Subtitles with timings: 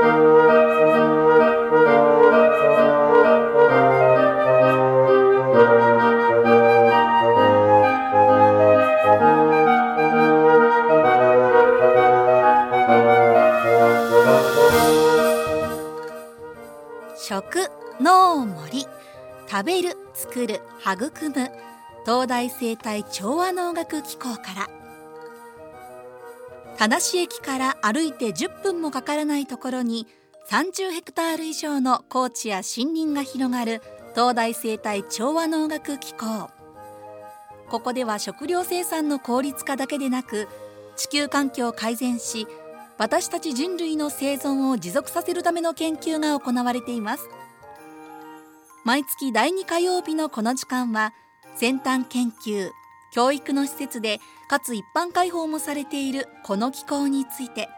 [0.00, 0.06] 食
[18.00, 18.86] 農森。
[19.48, 21.50] 食べる作る育む。
[22.04, 24.68] 東大生態調和能楽機構から。
[26.78, 30.06] 田無駅から歩いて10分もかからないところに
[30.48, 33.82] 30ヘクタール以上の高地や森林が広がる
[34.14, 36.48] 東大生態調和能楽機構。
[37.68, 40.46] ここでは食料生産の効率化だけでなく
[40.96, 42.46] 地球環境を改善し
[42.96, 47.28] 私たち人類の生存を持続させるための研究が行われています。
[48.84, 51.12] 毎月第2火曜日のこの時間は
[51.56, 52.70] 先端研究
[53.12, 57.68] 教育の施設でかつ一般開放もされているこの機構について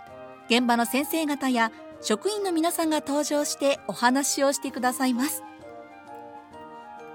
[0.48, 5.42] 現場の先生方や職員の皆さんが登場してお話をしてくださいます。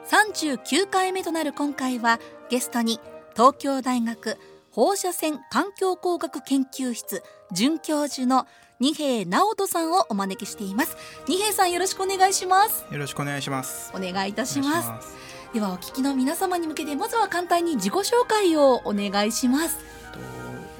[0.07, 2.99] 39回目となる今回はゲストに
[3.33, 4.37] 東京大学
[4.71, 8.45] 放射線環境工学研究室准教授の
[8.79, 10.97] 二平直人さんをお招きしています。
[11.27, 12.85] 二平さんよろしくお願いします。
[12.91, 13.91] よろしくお願いします。
[13.95, 19.79] お願いいたしますではお聞きの皆様に向けてまずは簡単に自己紹介をお願いします。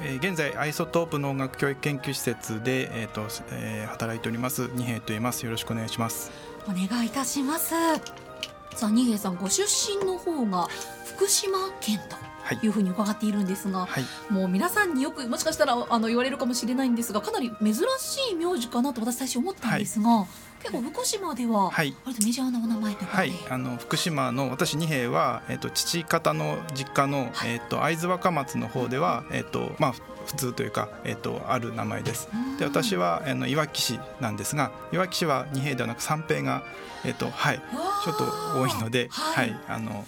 [0.02, 4.70] えー、現在アイソトープ農学教育研究施設で、えーとえー、働いております。
[4.74, 5.46] 二平と言います。
[5.46, 6.30] よろしくお願いします。
[6.68, 7.70] お願いいたします。
[7.70, 10.68] さあ二平さんご出身の方が
[11.06, 12.02] 福島県
[12.50, 20.28] というふうに伺っているんですが、はい、もう皆さんによくもしかしたらあの言われるかもしれないんですがかなり珍しい名字かなと私最初思ったんですが、はい、
[20.66, 29.92] 結構福島では割とメジャーなお名前というはい、あの福島の私二平は、えーと、父方の実家の、はい、えーと、会津若松の方では、えーとまあ、
[30.26, 32.30] 普通というか、えー、とある名前です。
[32.58, 36.64] で私はあのいわき市なんですがいわき市は二平ではなく三平が、
[37.04, 37.62] えーとはい、
[38.04, 38.24] ちょっと
[38.60, 40.04] 多いので、はい、あの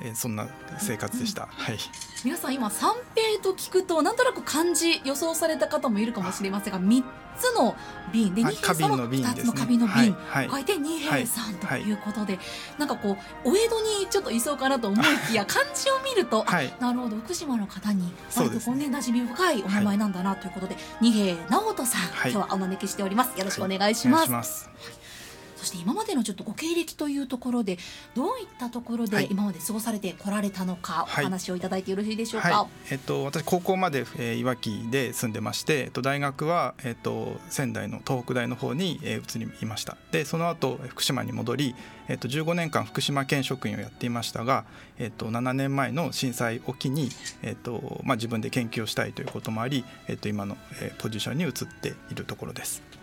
[0.00, 0.48] えー、そんな
[0.78, 1.44] 生活でした。
[1.44, 1.78] うん、はい。
[2.24, 7.04] 皆さん今三平と聞くとなんとなく漢字予想された方もいるかもしれませんが、三
[7.38, 7.76] つの
[8.12, 8.34] 瓶。
[8.34, 10.64] で二平さんは二つの花瓶の瓶、はい、書い。
[10.64, 11.92] て二平さんとい。
[11.92, 12.42] うことで、はい、
[12.78, 23.38] なんかこうお江戸にちょっといそうかなと思いきや漢字を見ると、はい、なるほど福島の方に割とこうね馴染み深いお名前なんだなということで、二平直人さん、今日はお招きしております。
[23.38, 24.70] よろしくお願いします。
[25.66, 27.76] そして今までのちょっとご経歴というところで
[28.14, 39.96] どういったところで今まで過ごされてこられたのか、はい、お話をいただいてよろしいでしょうか、はい、えっと、私高校まで、えー、いわきで住んでまして、えっと、大学は、えっと、仙台の東北大の方に、えー、移りました。
[40.12, 41.74] でその後福島に戻り、
[42.06, 44.66] えっと、15年間福島県職員をやっていましたが、
[45.00, 47.08] えっと、7年前の震災を機に、
[47.42, 51.52] えっとまあ、自分で研究をしたいということもあり、えっと、今の、えー、ポジションに移っ
[51.82, 52.95] ているところです。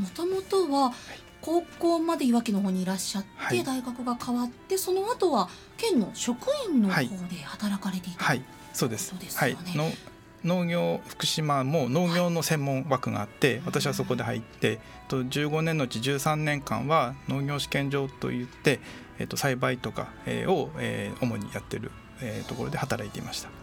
[0.00, 0.92] もともとは
[1.40, 7.08] 高校までいわきの方にいらっしゃって、はい、大学が変わってその後は県の職員の方で
[7.44, 9.14] 働かれていた、はい、そうです。
[9.36, 9.90] はい、の
[10.44, 18.80] 農業福島も農業の専門枠があって、はい、私はそこで入ってと15年のうち13年間は農業試験場といって、
[19.18, 21.90] えっと、栽培とか、えー、を、えー、主にやってる、
[22.22, 23.59] えー、ところで働いていました。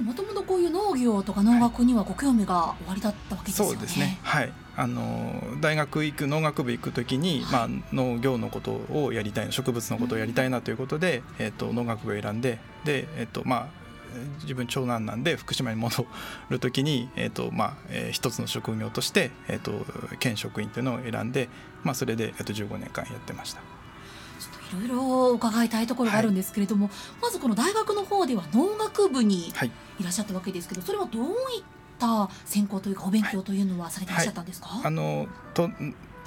[0.00, 3.72] もともとこういう農業とか農学にはご興味がおありだったわけですよね。
[3.74, 4.18] そうですね。
[4.22, 4.52] はい。
[4.74, 13.82] あの大学行く農学部行くときに、はい、まあ、農業のことをやりたい植物のことをやりたいなということで、うん、えーと、農学部を選んでで、えーとまあ、
[14.42, 16.06] 自分長男なんで福島に戻
[16.48, 19.72] るときに、えーとまあえー、一つの職業として、えーと、
[20.18, 21.48] 県職員というのを選んで、
[21.82, 23.81] まあ、それで、えー、と15年間やってました。
[24.78, 29.52] いろいろ伺いたいところがあるんですけれども、はい、まずこの大学の方では農学部にい。
[30.02, 31.62] らっしゃったわけですけど、それはどういっ
[31.98, 35.70] た専攻というかお勉強というのはされていらっしゃったんですか、はい、あのと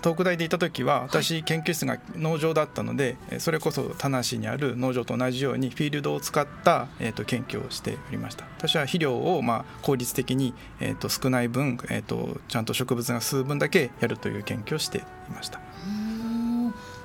[0.01, 8.45] 東北大でいた時は私研究室が農場だったので、それこそ田無にある農場と同じようにフィールドを使った、えー、と研究をしておりました。
[8.57, 15.59] 私は肥料をまあ効率的に、えー、と少ない分、えー、とちゃんと植物が吸う分だけやるという研究をしていました。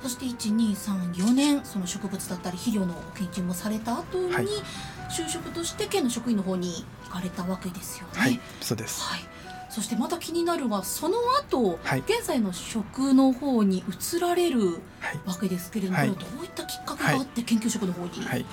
[0.02, 4.47] そして1234年その植物だったり肥料の研究もされた後に、はい、
[5.11, 8.12] 就職として県の職員の方に行かれたわけですよね。
[8.14, 9.20] はい、そうです、はい。
[9.69, 14.81] そしてまた気になるがその後、はい、現在の職の方に移られる
[15.26, 18.44] わけですけれども、はい、どういったきっかけがあって研究職の方に、はい、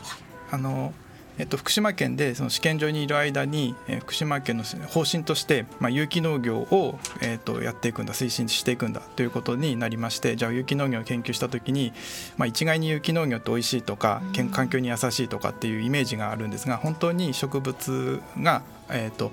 [0.51, 0.93] あの
[1.39, 11.94] えっと、福島県でその試験場にいる間に、えー、福島県の方針として、まあ、有機農業を、えー、とやっていくんだ推進していくんだということになりましてじゃあ有機農業を研究した時に、
[12.38, 19.31] まあ、一概に有機農業って美味しいとか環境に優しいとかっていうイメージがあるんですが本当に植物が、えーと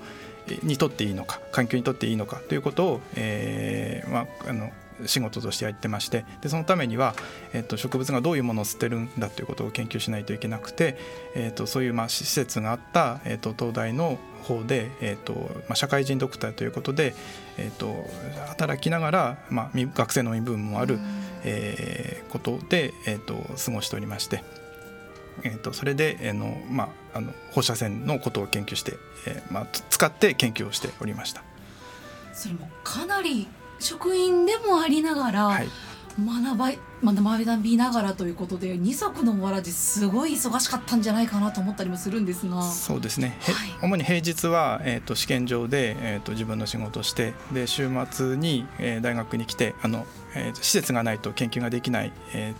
[0.62, 4.70] にとっていいのか環境にとっていいのかということを、えーまあ、あの
[5.06, 7.14] 仕事としてやってましてでそのためには、
[7.52, 10.96] えー、と植物がどういうものを捨てるんだということを研究しないといけなくて、
[11.34, 15.32] えー、とそういうまあ施設があった、えー、と東大の方で、えーと
[15.68, 17.14] まあ、社会人ドクターということで、
[17.56, 18.06] えー、と
[18.46, 20.98] 働きながら、まあ、学生の身分もある、
[21.44, 24.44] えー、ことで、えー、と過ごしておりまして。
[25.42, 31.42] えー、とそれで、えーのまあ、あの放射線のことを研究して、えーまあ、使って研究をしておりました
[32.32, 33.48] それもかなり
[33.78, 35.68] 職員でもありながら、はい、
[36.18, 36.72] 学ば
[37.02, 42.62] 学びながらということで二足のわらじすごい忙しかったんじゃないかなと思ったりもするんですが。
[42.62, 52.54] そうですね、はい、主に平日は、えーと、試験場で、えーと、自分の仕事をしてで週末に、えー、大学に来てあの、えー、施設がないと研究ができない、え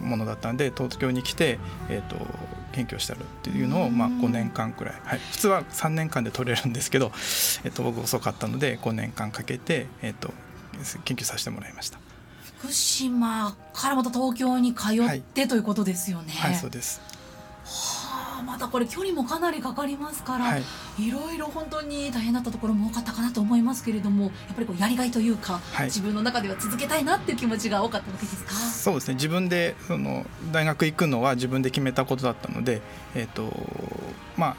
[0.00, 2.16] ー、ものだったんで東京に来て、えーと、
[2.72, 7.06] 研究をしてるっていうのを、まあ、5年間くらい、はい、普通は3年間で取れるんですけど、
[7.64, 10.32] えー、と僕遅かったので5年間かけて、えー、と
[11.04, 11.98] 研究させてもらいました。
[12.60, 16.32] 福島からまた東京に通って、はい、ということですよね。
[16.32, 17.00] はい、そうです。
[17.64, 20.62] はあ、またこれ距離もかなりかかりますから、はい、
[20.98, 28.52] いろいろ本当に大変だったところも多かったかなと思いますけれども、やっぱりこうやりがいというか、はい、自分の中では続けたいなっていう気持ちが多かったわけですか？
[28.54, 29.14] そうですね。
[29.14, 32.82] 自分でその大学行くのは自分で決めたことだったので、
[33.14, 33.52] えっ、ー、と
[34.36, 34.56] まあ。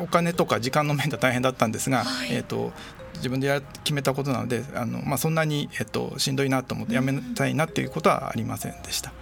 [0.00, 2.72] お金とか時間の面では大変だったんですが、はい、えーと、
[3.16, 9.12] 自分でや決めたことなのであの、まあ、そんなに、えーと、しんどいなと思ってやめたいなっていうことはありませんでした。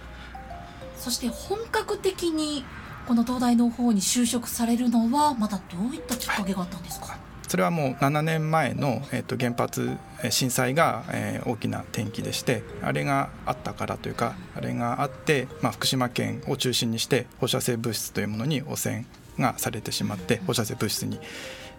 [0.97, 2.63] そして本格的に
[3.07, 7.17] この東大の方に就職されるのはまたどういったきっかけがあったんですか、はい、
[7.47, 9.97] それはもう7年前の、えーと、原発
[10.29, 19.05] 震災が、えー、大きな転機でしてあれがあったからというかあれがあって、まあ、福島県を中心にして放射性物質というものに汚染
[19.37, 21.19] がされてしまって放射性物質に、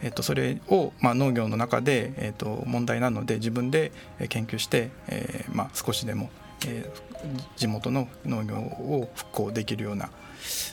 [0.05, 3.91] えー、とそれを、まあ、農業の中で、えー、と問題なので自分で
[4.29, 6.31] 研究して、えーまあ、少しでも、
[6.67, 10.11] えー、地元の農業を復興できるような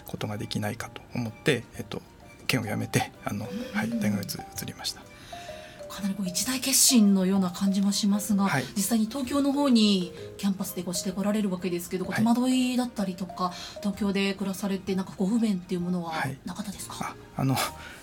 [0.05, 2.01] ことができないかと思って、えー、と
[2.45, 5.01] 県を辞めてあの、はい、大学に移りました。
[5.91, 13.51] かなりこう一大決心のような感じもしますが、はい、実際に東京の方にキャンパスでごしてこられるわけですけど、はい、戸惑いだったりとか
[13.81, 16.13] 東京で暮らされてなんかご不便っていうものは
[16.45, 17.55] なかったですか、はい、あの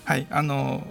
[0.05, 0.85] はいあの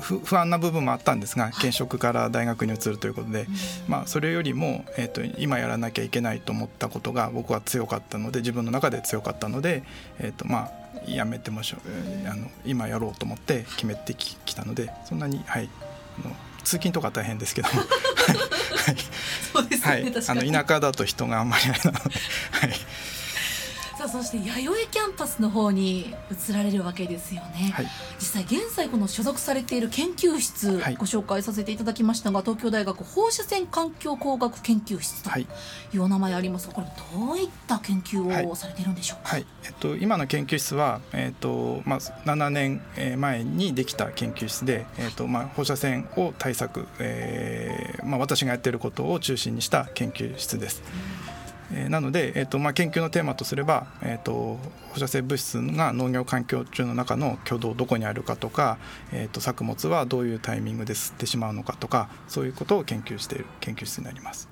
[0.00, 3.46] 不安な部分もあったんですが現職から大学に移るということで、
[3.88, 9.82] まあ、それよりも、えーと、今やらなきゃいけないと思ったことが僕は強かったので自分の中で強かったので、
[10.18, 11.78] えーとまあ、やめてもしょ
[12.30, 15.93] あの今やろうと思って決めてきたのでそんなに、はい、の
[16.64, 17.68] 通勤とか大変ですけど。
[17.72, 17.80] も
[18.84, 18.96] はい、
[19.52, 22.02] そうですね、はい、あの田舎だと人があんまりあれなので、
[22.50, 22.70] はい、
[24.14, 27.86] そして弥生キャンパスの方に移られるわけですよね、はい、
[28.20, 35.48] 実際現在この所属されている研究室、ご紹介させていただきましたが東京大学放射線環境工学研究室とい。
[35.96, 36.86] うお名前ありますがこれ
[37.18, 42.82] どういった研究をされているんでしょうか、はい、えっと、今の研究室は、えっとまあ、7年
[43.18, 50.84] 前にできた研究室で、えっとまあ、放射線を対策、えーまあ、私がやっていることを中心にした研究室です。
[51.18, 51.23] うん
[51.72, 54.58] えー、なので、えーとまあ、研究のテーマとすれば、えーと、
[54.92, 58.78] 放射性物質が農業環境中の中の挙動どこにあるかとか、
[59.12, 64.48] えーと、作物はどういうタイミングで吸ってしまうのかとかそういうことを研究している研究室になります。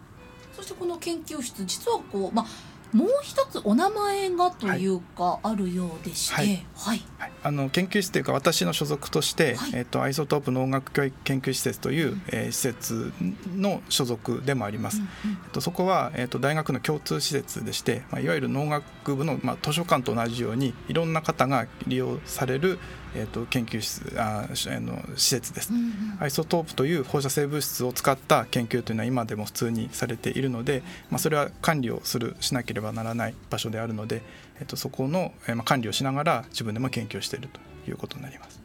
[0.52, 2.46] そしてこの研究室実はこう、まあ
[2.92, 6.34] もう一つお名前がというかあるようでして、
[6.76, 7.02] はい、
[7.42, 13.12] あの研究室というか私の所属として、はい、えっ、とアイソトープ農学教育研究施設という、うん、えー、施設
[13.56, 15.00] の所属でもあります。
[15.00, 22.78] えっとそこはえっ、と大学の共通施設でして、まあいわゆる農学部のまあ図書館と同じようにいろんな方が利用される
[23.14, 34.22] えーと、研究室ああの施設です、うんうん、アイソトープという放射性物質を使った研究というのは今でも普通にされているので、まあ、それは管理をするしなければならない場所であるので、
[34.60, 38.60] えーと、そこの、えーまあ、管理をしながら自分でも研究しているということになります。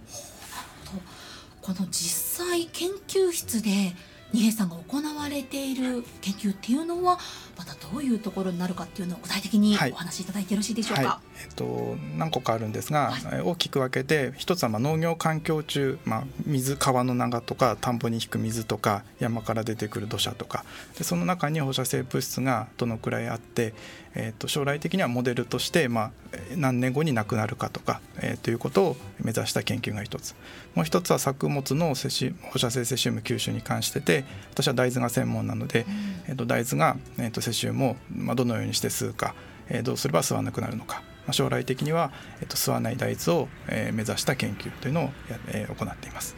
[1.61, 3.93] この実際研究室で
[4.31, 7.19] 二平さんが行われている研究っていうのは
[7.57, 11.07] またどういうところになるかっていうのを具体的にお話しいただいてよろしいでしょうか、はい。
[11.07, 20.63] はい、えっと、何個かあるんですが、はい、大きく分けて一つはまあ農業環境中、まあ、水川の流とか田んぼに引く水とか山から出てくる土砂とか。
[20.97, 23.73] でその中に放射性物質がどのくらいあって、
[24.15, 26.11] えっと、将来的にはモデルとして、まあ、
[26.55, 30.35] 何年後になくなるかとか、えー、ということを目指した研究が一つ。
[30.73, 39.35] もう一つは作物の摂取放射性セシウム吸収に関してて私は大豆が専門なので、うん、えっと、大豆が、えっと、世襲も、まあ、どのようにして吸うか、
[39.69, 42.11] えー、どうすれば吸わなくなるのか、まあ、将来的には、
[42.41, 45.09] えー、と吸わない大豆を、えー、目指した研究というのを、
[45.47, 46.35] えー、行っています。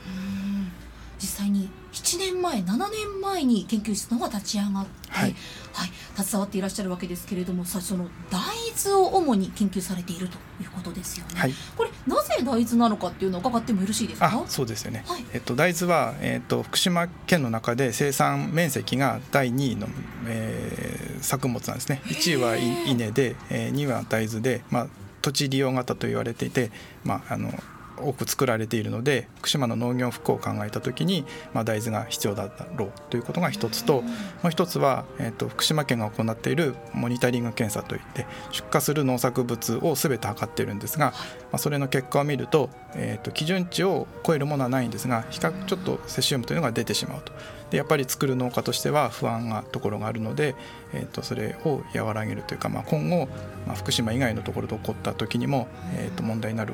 [1.20, 5.36] 実際に7年前7年前に研究室の方が立ち上がって、はい、
[5.74, 8.40] はい、携わっていらっしゃるわけですけれどもさその大
[8.84, 11.40] 豆を主に研究されているということですよね。
[11.40, 14.44] はい、これなぜ大豆なのかっていうのを伺ってもよろしいですか？
[14.48, 19.88] そうですよね、はい、えっと、大豆は、えっと、福島県の中で生産面積が第2位の、
[20.26, 22.02] えー、作物なんですね。
[22.06, 24.88] 1位は稲で、えー、2位は大豆で、まあ、
[25.22, 26.72] 土地利用型と言われていて、
[27.04, 27.54] まあ、あの
[28.02, 34.10] 多く作られているので福島の農業復興を考えた時に、まあ、大豆が必要だろうということが一つとも
[34.46, 41.16] う一つは、えーと、福島県が行っているモニタリング検査といって出荷する農作物を全て測っているんですが、ま
[41.54, 47.34] あ、それの結果を見ると,、えーと、基準値を超えるものはないんですが比較ちょっとセシウムというのが出てしまうと。
[47.70, 50.56] でやっぱり作る農家としては不安なところがあるので、
[50.94, 53.28] えー、とそれを和らげるというか、まあ、今後、
[53.68, 56.74] まあ、福島以外のところで起こった時にも、えー、と問題になる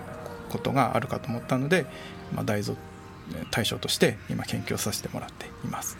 [0.57, 1.85] ことがあるかと思ったので、
[2.33, 2.75] まあ、大豆
[3.51, 5.97] 対象として今研究をさせてもらっています。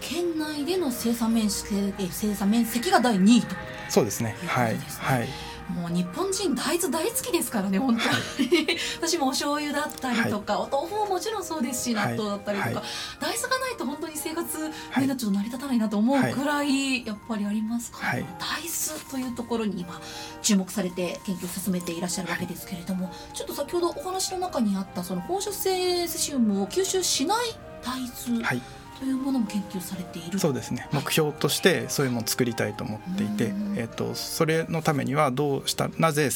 [0.00, 3.54] 県内での生産面積生産面積が第2位と
[3.88, 5.28] そうですね、ね、はい、はい
[5.70, 8.02] もう日本人大豆大好きですからね本当
[8.42, 8.66] に、
[8.98, 12.84] 私もお醤油だったりとか、はい、お豆腐ももちろんそうですし納豆だったりとか、はい、
[13.20, 20.00] 大豆がないと本当に生活、はい、ちょっと成り立たないなと思うくらいやっぱりありますから、大豆というところに今
[20.42, 27.46] 注目されて研究を進めていらっしゃるわけですけれども、ちょっと先ほどお話の中にあったその放射性セシウムを吸収しない
[27.82, 28.00] 大
[28.30, 28.62] 豆、はい
[29.02, 30.38] というものも研究されている。
[30.38, 30.86] そうですね。
[30.92, 36.30] 目標としてそういうものを作りたいと思っていて、えーと、それのためにはどうしたなぜ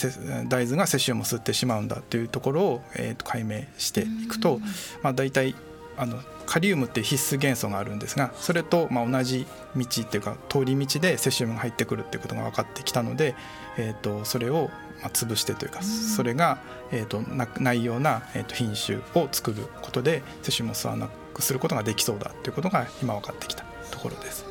[0.49, 4.58] 大豆がセシウムを吸ってしまうんだというところを、えーと、解明していくと、
[5.00, 5.54] まあ、大体
[5.96, 9.46] あのカリウムっていう必須元素があるんですがそれとまあ同じ
[9.76, 13.37] 道っていうか通り道でセシウムが入ってくるっていうことが分かってきたので、
[13.78, 14.70] えーと、それを
[15.00, 16.58] まあ潰してというかそれが、
[16.90, 17.20] えー、と
[17.61, 24.45] ないような、えー、と品種を作ることでセシウムを吸わなくすることができそうだということが今分かってきたところです。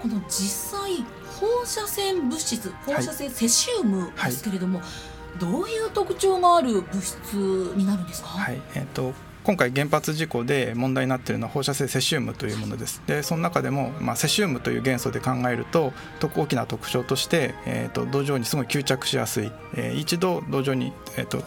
[0.00, 1.04] この実際
[1.40, 4.88] 放射線物質放射性セシウムですけれども、はい。
[4.88, 7.34] はい、どういう特徴がある物質
[7.76, 8.60] になるんですか、はい。
[8.74, 9.12] えーと、
[9.44, 13.02] 今回原発事故で問題になっているのは放射性セシウムというものです。
[13.06, 21.42] でその中でも、まあ、セシウムという元素で考えると大きな特徴として、えーと、土壌にすごい吸着しやすい、えー、一度土壌に、えーと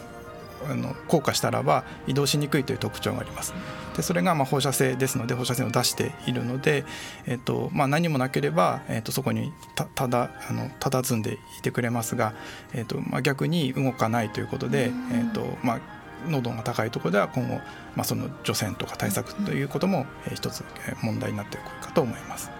[0.70, 3.54] あの硬化したらば移動しにくいという特徴があります。
[3.96, 6.86] でそれがまあ放射性ですので放射線を出しているので、
[7.26, 12.34] えっとまあ、何もなければ、えっと、そこにたただあの佇んでいてくれますが、
[12.74, 15.80] えっとまあ、逆に動かないということで、えっとまあ、
[16.28, 17.56] 濃度が高いところでは今後、
[17.96, 20.64] まあ、その除染とか対策ということも、え一つ
[21.02, 22.52] 問題になってくるかと思います。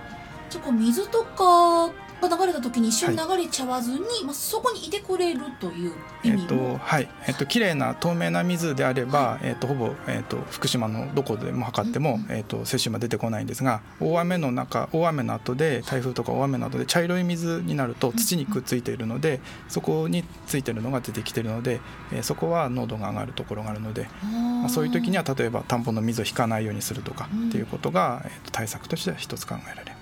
[0.50, 7.10] じゃ水とかが流れた時に一緒に流れちゃわずに、はい、まあ、そこにいてくれるという意味えっとはい。
[7.28, 21.80] えっと綺麗な透明な水であれば、はい、えっとほぼ、えっと、福島のどこでも測っても、うん、えっと、摂取は出てこないんですが大雨の中大雨の後で台風とか大雨などで茶色い水になると土にくっついているので、そこについてるのが出てきているので、
[22.12, 29.99] えー、そこは濃度が上がるところがあるので、まあ、そういう時には例えば田んぼの水を引かないようにするとかっていうことが、えっと、対策としては一つ考えられます。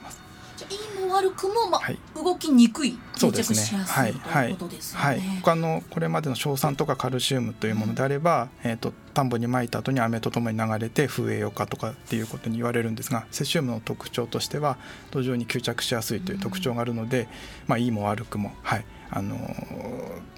[1.18, 14.78] 悪くも、まあ、はい、動きにくい定着しやすい、ね、ということですね、はい、はい、他のこれまでの硝酸とかカルシウムというものであれば、うん、えーと、田んぼにまいた後に雨とともに流れて風栄養化とかっていうことに言われるんですがセシウムの特徴としては
[15.12, 17.28] 土壌に吸着しやすいという特徴があるので、うん、
[17.68, 19.38] まあ、いいも悪くも、はい、あの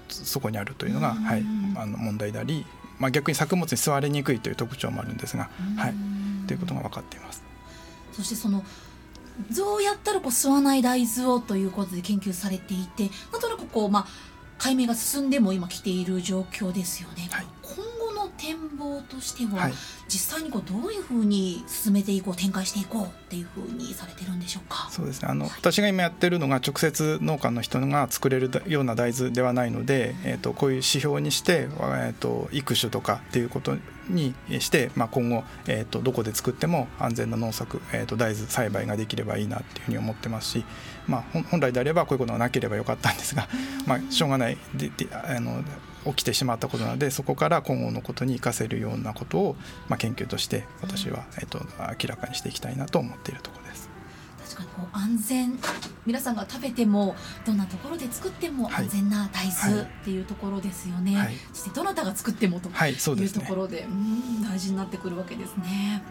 [0.08, 1.44] そこにあるというのが、うん、はい、
[1.76, 2.64] あの問題であり、
[2.98, 5.94] まあ、逆に作物に吸われにくいという特徴もあるんですが、はい、
[6.46, 7.42] ということが分かっています。
[8.12, 8.64] そしてその
[9.54, 14.06] どうやったらこう吸わない大豆をということで研究されていてなんとなくこう、まあ、
[14.58, 17.28] 解明が進んでも今来ている状況ですよね。
[17.30, 17.84] はい、今
[18.40, 19.72] 展望としては、はい、
[20.08, 24.88] 実際にこうどういうふうに進めていこう展開していこうっていうふうにされてるんでしょうか？
[24.90, 25.28] そうですね。
[25.30, 33.76] あの、はい、私が今やってるのが直接農家の人が作れるような大豆ではないので、えーと、こういう指標にして、えーと、育種とかっていうこと
[34.08, 40.64] にして、まあ、今後、えーと、どこで作っても安全な農作、えー、と大豆栽培ができればいいなっていうふうに思ってますし、
[41.06, 43.48] まあ、本来であればこういうことがなければよかったんですが、
[43.86, 45.62] まあ、しょうがないでであの
[46.06, 49.56] 起きてしまったことなのでそこから今後のことに生かせるようなことを、
[49.88, 53.90] まあ、研究として私は、えっと、明らかにしていきたいなと思っているところです。
[54.50, 55.58] 確かにこう安全
[56.06, 57.14] 皆さんが食べても
[57.46, 61.26] どんなところで作っても安全な大豆っていうところですよね、はい。
[61.26, 66.02] はい、そしてどなたが作ってもというところで,、うん大事になってくるわけですね。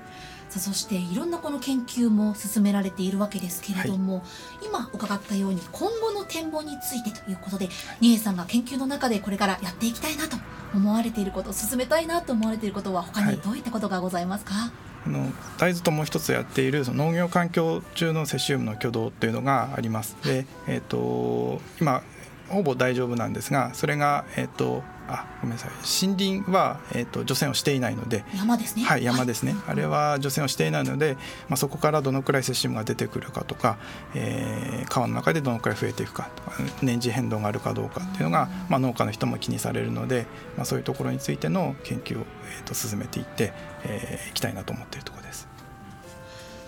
[0.49, 4.19] さあそしていろんなこの研究も進められているわけですけれども、は
[4.63, 7.69] い、今伺ったように今後の展望についてということで
[8.01, 10.37] 二重さんが研究の中でこれからやっていきたいなと
[10.73, 14.71] 思われていること進めたいなと思われていることは他にどういったことがございますか、は
[15.05, 20.17] あの大豆ともう一つやっているその農業環境中のセシウムの挙動というのがあります。
[20.23, 22.03] で、えーと、今
[22.49, 25.71] ほぼ大丈夫なんですがそれが、えーとあごめんなさい
[26.07, 33.77] 森林は、えーと、除染をしていないので山ですねはい山ですね、はい、あれは除染をしていないので、まあ、そこからどのくらいセシウムが出てくるかとか、
[34.13, 36.51] えー、川の中でどのくらい増えていくかとか
[36.81, 42.25] 年次変動があるかどうかっていうのが、まあ、農家の人も気にされるので、まあ、そういうところについての研究を、
[42.57, 45.47] えーと、進めていってえー、いきたいなと思っているところです。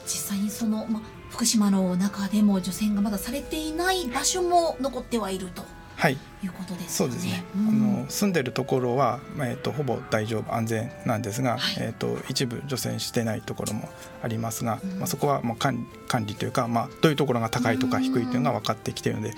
[0.05, 5.63] 実際にその、まあ、福島の中でも除染がまだされていない場所も残ってはいると。
[6.01, 7.43] はい、いうことです、ね、そうですね。
[7.55, 13.87] うん、あの住んでるところは、まあ、えっ、とほぼ大丈夫安全なんですが、はい、えっ、と一部除染してないところも
[14.23, 19.13] ありますが、うん、まあそこはもう管管理というか、まあどういうところが高いとか低いというのが分かってきてい。
[19.13, 19.35] るので、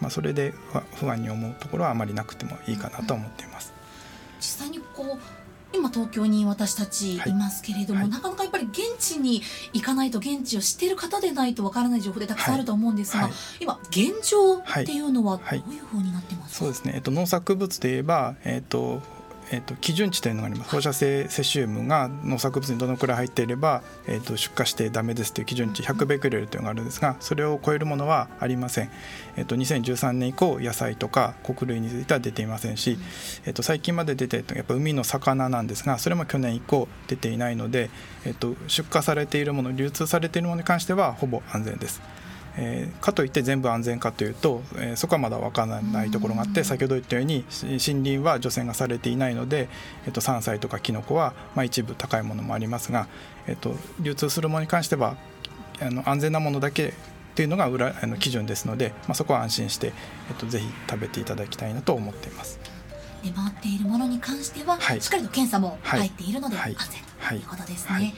[0.00, 0.54] まあそれで
[0.94, 3.72] 不安に思うところはあまりなくてもいいかなと思っています。
[4.38, 5.43] 実際にこう
[5.74, 19.02] 今東京に私たちいますけれども、はい、なかなかやっぱり現地に行かないと現地を知っている方でないとわからない情報でたくさんあると思うんですが、はい、今現状っていうのはどういうふうになってますか、そうですね、えっと、農作物で言えば、えっと
[19.50, 28.90] えーと、基準値というのがあります放射性セシウムが農作物にどのくらい入っていれば、えーと、出荷してダメですという基準値100ベクレルというのがあるんですがそれを超えるものはありません、
[29.36, 32.98] えーと、2013年以降野菜とか穀類については出ていませんし、
[33.44, 37.90] えー、と最近まで出ているやっぱ海の魚なんですがそれも去年以降出ていないので、
[38.24, 42.00] えー、と出荷されているもの流通されているものに関してはほぼ安全です。
[42.56, 49.68] えー、かといって全部安全かというと、えー、そこはまだ分からないところがあって先ほど言ったように森林は除染がされていないので、
[50.06, 53.08] えー、と山菜とかキノコは、まあ、一部高いものもありますが、
[53.46, 55.16] えー、と流通するものに関しては
[55.80, 56.94] あの安全なものだけ
[57.34, 59.92] というのが裏あの基準ですので、まあ、そこは安心して、
[60.30, 62.60] えー、とぜひ食べていただきたいなと思っています。
[63.24, 67.94] 出回っているものに関しては、はい、しっかりと検査も入っているので安全ということですね。
[67.94, 68.14] はい、はい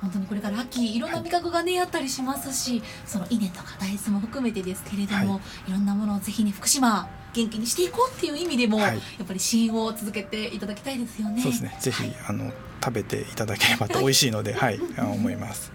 [0.00, 11.42] 本当にこれから秋いろんな味覚がね、あったりしますしその稲とか大豆も含めてですけれども、はい、いろんなものをぜひね福島元気にしていこうっていう意味でも、はい、やっぱり試飲を続けていただきたいですよね。
[11.42, 11.76] そうですね。
[11.80, 15.70] ぜひ、はい、あの食べていただければと美味しいので、はい、思います。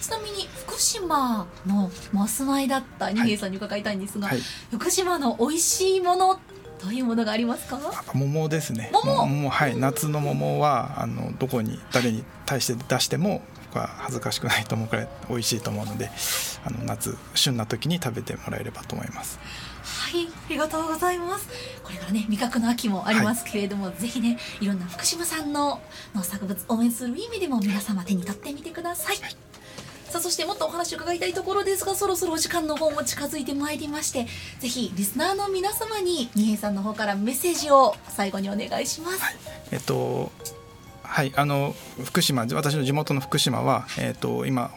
[0.00, 4.30] ちなみに福島のお住まいだった二平さんに伺いたいんですが、
[4.70, 6.38] 福島の美味しいもの
[6.82, 7.78] どういうものがありますか？
[8.14, 8.90] 桃ですね。
[8.92, 9.26] 桃。
[9.26, 9.76] 桃はい。
[9.76, 13.42] 夏の桃はあのどこに誰に対して出しても
[13.76, 16.10] は恥ずかしくないと思うくらい美味しいと思うので
[16.64, 19.38] あの夏旬な時に食べてもらえればと思います。
[19.86, 21.48] はいありがとうございます。
[21.82, 25.80] これからね味覚の秋もありますけれども、はい、ぜひねいろんな福島産の
[26.14, 29.36] 農作物応援する意味でも皆様手に取ってみてください、はい。
[30.10, 34.26] さあそしてもっとお話を伺いたいところですがそろそろお時間の方も近づいてまいりまして
[34.60, 39.20] ぜひリスナーの皆様に二平さんの方からメッセージを最後にお願いします。
[39.20, 39.36] はい、
[39.72, 40.30] えっと
[41.06, 44.70] はいあの福島私の地元の福島は、えーと、今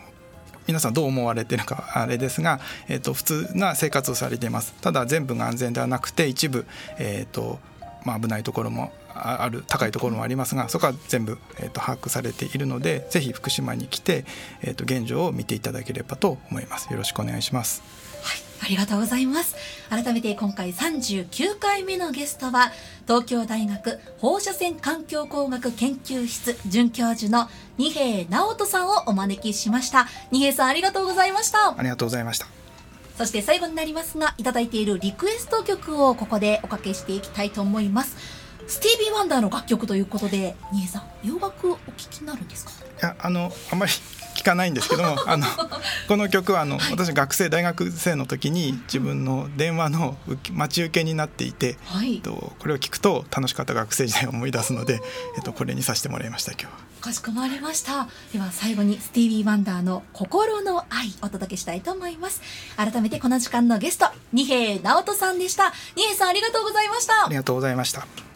[0.67, 4.73] 皆さんどう思われてるかあれですが、えーと、普通な生活をされています。
[4.81, 6.65] ただ全部が安全ではなくて一部、
[6.99, 7.59] えーと
[8.05, 14.25] まあ、危ないところもある高いところもありますがそこは全部、えーと、把握されているのでぜひ福島に来て、
[14.61, 16.91] えーと現状を見ていただければと思います。
[16.91, 18.08] よろしくお願いします。
[18.61, 19.55] ありがとうございます。
[19.89, 22.71] 改めて今回39回目のゲストは
[23.07, 30.07] 東京大学放射線環境工学研究室准教授の二平直人さんをお招きしました。
[30.31, 31.75] 二平さんありがとうございました。
[31.77, 32.47] ありがとうございました。
[33.19, 38.15] そして最後になりますがいただいているリクエスト曲をここでおかけしていきたいと思います
[38.69, 42.71] スティービー・ワンダーの楽曲ということで二平さん洋楽お聴きになるんですか？
[42.71, 43.91] いやあのあんまり
[44.35, 45.45] 聞かないんですけども あの
[46.07, 50.17] この曲はあの私学生大学生の時に自分の電話の
[50.51, 55.01] 待ち受けになっていて、はい、とこれを聞くと楽しかった学生時代を思い出すので、
[55.35, 56.67] えっと、これにさせてもらいました今日
[57.01, 58.07] かしこまりました。
[58.33, 62.41] では最後にスティービー・ワンダーの「心の愛」お届けしたいと思います。
[62.75, 65.73] 改めてこの時間のゲスト二平直人さんでした。
[65.95, 67.25] 二平さんありがとうございました。
[67.25, 68.28] ありがとうございました